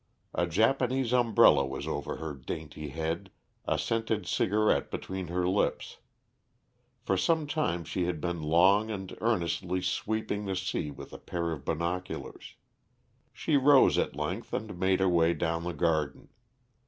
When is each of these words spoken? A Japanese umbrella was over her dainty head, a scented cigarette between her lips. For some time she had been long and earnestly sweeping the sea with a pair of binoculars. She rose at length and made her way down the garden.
A 0.33 0.47
Japanese 0.47 1.13
umbrella 1.13 1.63
was 1.63 1.87
over 1.87 2.15
her 2.15 2.33
dainty 2.33 2.89
head, 2.89 3.29
a 3.67 3.77
scented 3.77 4.25
cigarette 4.25 4.89
between 4.89 5.27
her 5.27 5.47
lips. 5.47 5.97
For 7.03 7.15
some 7.15 7.45
time 7.45 7.83
she 7.83 8.05
had 8.05 8.19
been 8.19 8.41
long 8.41 8.89
and 8.89 9.15
earnestly 9.21 9.79
sweeping 9.83 10.45
the 10.45 10.55
sea 10.55 10.89
with 10.89 11.13
a 11.13 11.19
pair 11.19 11.51
of 11.51 11.63
binoculars. 11.63 12.55
She 13.31 13.57
rose 13.57 13.99
at 13.99 14.15
length 14.15 14.53
and 14.53 14.75
made 14.79 15.01
her 15.01 15.07
way 15.07 15.35
down 15.35 15.65
the 15.65 15.71
garden. 15.71 16.29